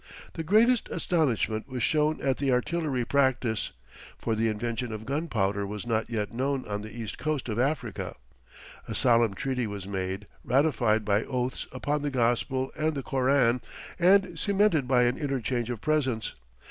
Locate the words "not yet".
5.85-6.33